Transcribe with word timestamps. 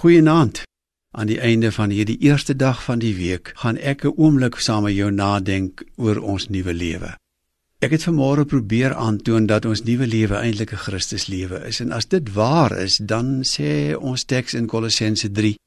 Goeienaand. 0.00 0.62
Aan 1.10 1.26
die 1.26 1.40
einde 1.40 1.68
van 1.72 1.90
hierdie 1.92 2.16
eerste 2.24 2.54
dag 2.56 2.78
van 2.84 3.02
die 3.02 3.12
week 3.16 3.50
gaan 3.54 3.76
ek 3.76 4.04
'n 4.04 4.14
oomblik 4.16 4.56
saam 4.56 4.82
met 4.82 4.94
jou 4.94 5.10
nadink 5.10 5.82
oor 5.96 6.18
ons 6.18 6.48
nuwe 6.48 6.74
lewe. 6.74 7.10
Ek 7.78 7.90
het 7.90 8.06
vanmôre 8.08 8.44
probeer 8.44 8.94
aantoon 8.94 9.46
dat 9.46 9.64
ons 9.64 9.82
nuwe 9.82 10.06
lewe 10.06 10.34
eintlik 10.34 10.72
'n 10.72 10.84
Christuslewe 10.86 11.66
is 11.68 11.80
en 11.80 11.92
as 11.92 12.08
dit 12.08 12.32
waar 12.32 12.78
is, 12.78 12.96
dan 12.96 13.44
sê 13.44 13.94
ons 13.96 14.24
teks 14.24 14.54
in 14.54 14.66
Kolossense 14.66 15.30
3 15.30 15.58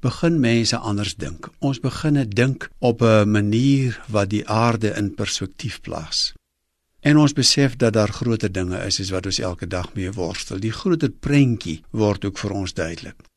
begin 0.00 0.40
mense 0.40 0.76
anders 0.76 1.14
dink. 1.14 1.48
Ons 1.58 1.80
begin 1.80 2.28
dink 2.28 2.70
op 2.78 3.00
'n 3.02 3.30
manier 3.30 4.00
wat 4.08 4.30
die 4.30 4.48
aarde 4.48 4.88
in 4.96 5.14
perspektief 5.14 5.80
plaas. 5.80 6.32
En 7.00 7.16
ons 7.16 7.32
besef 7.32 7.76
dat 7.76 7.92
daar 7.92 8.12
groter 8.12 8.52
dinge 8.52 8.84
is 8.86 9.00
as 9.00 9.10
wat 9.10 9.26
ons 9.26 9.38
elke 9.38 9.66
dag 9.66 9.94
mee 9.94 10.12
worstel. 10.12 10.58
Die 10.58 10.72
groter 10.72 11.10
prentjie 11.10 11.82
word 11.90 12.24
ook 12.24 12.38
vir 12.38 12.50
ons 12.50 12.74
duidelik. 12.74 13.29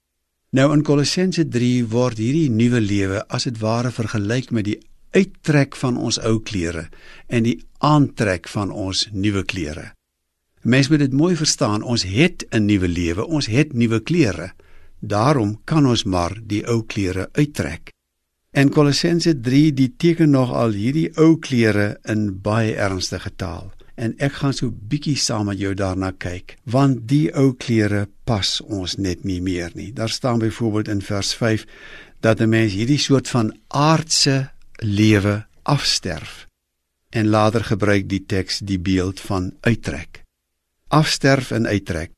Nou 0.53 0.67
in 0.69 0.83
Kolossense 0.85 1.47
3 1.49 1.87
word 1.89 2.19
hierdie 2.21 2.51
nuwe 2.53 2.77
lewe 2.77 3.23
as 3.33 3.47
dit 3.47 3.55
ware 3.57 3.89
vergelyk 3.89 4.51
met 4.53 4.67
die 4.67 4.75
uittrek 5.17 5.73
van 5.81 5.97
ons 5.97 6.19
ou 6.21 6.35
klere 6.45 6.83
en 7.25 7.47
die 7.47 7.55
aantrek 7.81 8.45
van 8.51 8.69
ons 8.69 9.07
nuwe 9.09 9.41
klere. 9.49 9.87
Mens 10.61 10.91
moet 10.91 11.01
dit 11.01 11.15
mooi 11.17 11.33
verstaan, 11.35 11.81
ons 11.81 12.05
het 12.05 12.45
'n 12.51 12.65
nuwe 12.69 12.87
lewe, 12.87 13.25
ons 13.25 13.47
het 13.49 13.73
nuwe 13.73 13.99
klere. 13.99 14.53
Daarom 15.01 15.57
kan 15.65 15.87
ons 15.87 16.03
maar 16.03 16.37
die 16.45 16.61
ou 16.67 16.83
klere 16.85 17.29
uittrek. 17.33 17.89
En 18.51 18.69
Kolossense 18.69 19.39
3 19.39 19.73
die 19.73 19.93
teken 19.97 20.29
nog 20.29 20.51
al 20.51 20.71
hierdie 20.71 21.09
ou 21.17 21.39
klere 21.39 21.97
in 22.05 22.41
baie 22.41 22.75
ernstige 22.75 23.35
taal. 23.35 23.73
En 23.95 24.15
ek 24.17 24.39
gaan 24.41 24.53
so 24.57 24.73
bietjie 24.73 25.17
saam 25.21 25.45
met 25.51 25.59
jou 25.61 25.73
daarna 25.77 26.11
kyk, 26.17 26.55
want 26.65 27.03
die 27.09 27.27
ou 27.37 27.51
klere 27.53 28.07
pas 28.25 28.57
ons 28.61 28.97
net 28.97 29.23
nie 29.23 29.41
meer 29.41 29.71
nie. 29.77 29.91
Daar 29.93 30.09
staan 30.09 30.41
byvoorbeeld 30.41 30.87
in 30.87 31.01
vers 31.01 31.33
5 31.37 31.65
dat 32.19 32.41
'n 32.41 32.49
mens 32.49 32.73
hierdie 32.73 32.97
soort 32.97 33.27
van 33.27 33.53
aardse 33.67 34.49
lewe 34.79 35.45
afsterf. 35.63 36.47
En 37.09 37.27
later 37.27 37.63
gebruik 37.63 38.09
die 38.09 38.25
teks 38.25 38.59
die 38.59 38.79
beeld 38.79 39.19
van 39.19 39.53
uittrek. 39.61 40.23
Afsterf 40.87 41.51
en 41.51 41.67
uittrek. 41.67 42.11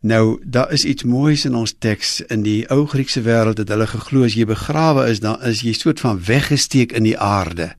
Nou, 0.00 0.40
daar 0.44 0.72
is 0.72 0.84
iets 0.84 1.02
moois 1.02 1.44
in 1.44 1.54
ons 1.54 1.74
teks 1.78 2.20
in 2.20 2.42
die 2.42 2.68
ou 2.70 2.86
Griekse 2.86 3.22
wêreld 3.22 3.56
dat 3.56 3.68
hulle 3.68 3.86
geglo 3.86 4.22
as 4.24 4.34
jy 4.34 4.44
begrawe 4.46 5.08
is, 5.10 5.20
dan 5.20 5.42
is 5.42 5.60
jy 5.66 5.72
soort 5.72 6.00
van 6.00 6.20
weggesteek 6.24 6.92
in 6.92 7.02
die 7.02 7.18
aarde. 7.18 7.74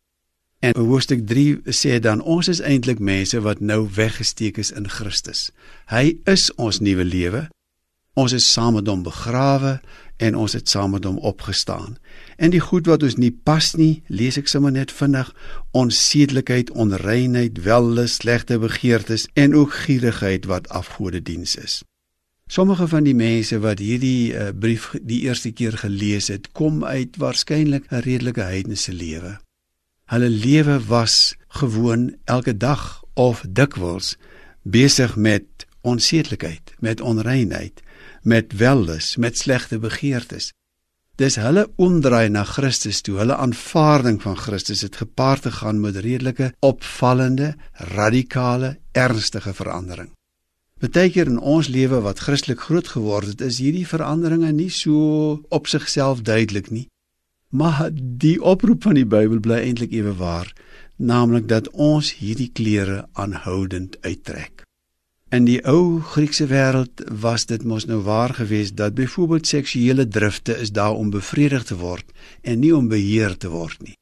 En 0.59 0.75
hoofstuk 0.75 1.27
3 1.27 1.61
sê 1.71 1.99
dan 1.99 2.21
ons 2.21 2.47
is 2.47 2.59
eintlik 2.59 2.99
mense 2.99 3.39
wat 3.41 3.59
nou 3.59 3.87
weggesteek 3.95 4.57
is 4.57 4.71
in 4.75 4.89
Christus. 4.91 5.51
Hy 5.87 6.19
is 6.27 6.49
ons 6.59 6.81
nuwe 6.83 7.05
lewe. 7.07 7.47
Ons 8.19 8.35
is 8.35 8.47
saam 8.51 8.75
met 8.75 8.87
hom 8.91 9.05
begrawe 9.05 9.77
en 10.19 10.35
ons 10.35 10.53
het 10.53 10.67
saam 10.67 10.91
met 10.91 11.07
hom 11.07 11.17
opgestaan. 11.23 11.95
En 12.35 12.51
die 12.51 12.59
goed 12.59 12.91
wat 12.91 13.03
ons 13.07 13.15
nie 13.15 13.31
pas 13.31 13.71
nie, 13.79 14.03
lees 14.11 14.35
ek 14.41 14.51
sommer 14.51 14.75
net 14.75 14.91
vinnig, 14.91 15.31
onsedelikheid, 15.71 16.75
onreinheid, 16.75 17.63
wellus, 17.63 18.19
slegte 18.19 18.59
begeertes 18.59 19.29
en 19.39 19.55
ook 19.55 19.71
gierigheid 19.87 20.49
wat 20.51 20.67
afgodediens 20.75 21.55
is. 21.55 21.81
Sommige 22.51 22.87
van 22.91 23.07
die 23.07 23.15
mense 23.15 23.59
wat 23.63 23.79
hierdie 23.79 24.33
uh, 24.33 24.49
brief 24.51 24.91
die 24.99 25.21
eerste 25.29 25.53
keer 25.55 25.77
gelees 25.79 26.27
het, 26.27 26.51
kom 26.51 26.83
uit 26.83 27.15
waarskynlik 27.15 27.87
'n 27.87 28.03
redelike 28.03 28.41
heidense 28.41 28.91
lewe. 28.93 29.37
Hulle 30.09 30.29
lewe 30.29 30.79
was 30.85 31.35
gewoon 31.47 32.15
elke 32.23 32.57
dag 32.57 33.03
of 33.13 33.43
dikwels 33.49 34.15
besig 34.61 35.15
met 35.15 35.67
onsedelikheid, 35.81 36.73
met 36.79 37.01
onreinheid, 37.01 37.81
met 38.21 38.53
wellus, 38.53 39.15
met 39.15 39.37
slegte 39.37 39.79
begeertes. 39.79 40.49
Dis 41.15 41.35
hulle 41.35 41.67
omdraai 41.75 42.29
na 42.33 42.43
Christus 42.43 43.03
toe, 43.05 43.19
hulle 43.21 43.37
aanvaarding 43.37 44.17
van 44.21 44.37
Christus 44.37 44.81
het 44.81 44.97
gepaard 44.97 45.45
gegaan 45.45 45.79
met 45.79 46.01
redelike, 46.01 46.53
opvallende, 46.59 47.53
radikale, 47.93 48.79
ernstige 48.91 49.53
verandering. 49.53 50.09
Partykeer 50.79 51.27
in 51.29 51.37
ons 51.37 51.67
lewe 51.67 52.01
wat 52.01 52.25
Christelik 52.25 52.65
groot 52.65 52.87
geword 52.87 53.35
het, 53.35 53.41
is 53.45 53.61
hierdie 53.61 53.87
veranderinge 53.87 54.51
nie 54.57 54.71
so 54.73 55.41
op 55.53 55.67
sigself 55.67 56.25
duidelik 56.25 56.73
nie. 56.73 56.87
Maar 57.49 57.89
die 57.93 58.37
oproep 58.41 58.83
van 58.83 58.93
die 58.93 59.07
Bybel 59.09 59.39
bly 59.41 59.63
eintlik 59.65 59.93
ewe 59.97 60.13
waar, 60.15 60.51
naamlik 60.95 61.47
dat 61.49 61.69
ons 61.73 62.11
hierdie 62.21 62.51
klere 62.53 63.07
aanhoudend 63.13 63.97
uittrek. 64.01 64.65
In 65.33 65.45
die 65.45 65.59
ou 65.65 66.01
Griekse 66.01 66.45
wêreld 66.49 67.01
was 67.21 67.45
dit 67.49 67.63
mos 67.63 67.85
nou 67.89 67.99
waar 68.05 68.33
geweest 68.33 68.77
dat 68.77 68.93
byvoorbeeld 68.97 69.47
seksuele 69.47 70.07
drifte 70.07 70.57
is 70.57 70.71
daar 70.71 70.93
om 70.93 71.09
bevredig 71.09 71.63
te 71.63 71.77
word 71.77 72.05
en 72.41 72.59
nie 72.59 72.75
om 72.75 72.87
beheer 72.89 73.37
te 73.37 73.49
word 73.49 73.81
nie. 73.81 73.93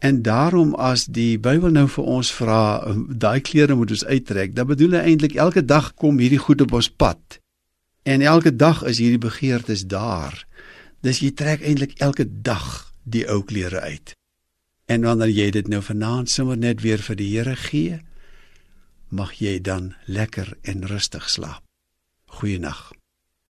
En 0.00 0.22
daarom 0.22 0.74
as 0.74 1.04
die 1.06 1.38
Bybel 1.38 1.72
nou 1.72 1.86
vir 1.88 2.04
ons 2.04 2.32
vra 2.32 2.92
daai 3.08 3.40
klere 3.40 3.76
moet 3.76 3.92
ons 3.92 4.04
uittrek, 4.04 4.56
dan 4.56 4.66
bedoel 4.66 4.98
hy 4.98 5.02
eintlik 5.12 5.36
elke 5.36 5.64
dag 5.64 5.92
kom 5.94 6.18
hierdie 6.18 6.40
goed 6.40 6.64
op 6.64 6.72
ons 6.80 6.88
pad. 6.88 7.38
En 8.02 8.20
elke 8.20 8.56
dag 8.56 8.82
is 8.82 8.98
hierdie 8.98 9.20
begeertes 9.22 9.86
daar. 9.86 10.40
Dis 11.04 11.20
jy 11.22 11.30
trek 11.36 11.62
eintlik 11.62 11.94
elke 12.00 12.26
dag 12.26 12.81
die 13.02 13.26
ou 13.28 13.42
klere 13.44 13.80
uit. 13.80 14.14
En 14.86 15.02
wanneer 15.06 15.30
jy 15.30 15.50
dit 15.50 15.68
nou 15.68 15.82
vanaand 15.82 16.30
sommer 16.30 16.58
net 16.58 16.80
weer 16.80 17.02
vir 17.02 17.16
die 17.16 17.30
Here 17.36 17.56
gee, 17.56 18.00
mag 19.08 19.32
jy 19.40 19.60
dan 19.60 19.94
lekker 20.06 20.56
en 20.62 20.86
rustig 20.86 21.30
slaap. 21.30 21.62
Goeienaand. 22.26 23.01